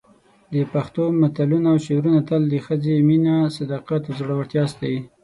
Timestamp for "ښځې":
2.65-2.93